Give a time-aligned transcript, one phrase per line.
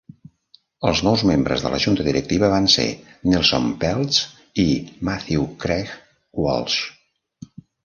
[0.91, 2.87] Els nous membres de la junta directiva van ser
[3.35, 4.19] Nelson Peltz
[4.65, 4.67] i
[5.11, 5.95] Matthew Craig
[6.47, 6.83] Walsh.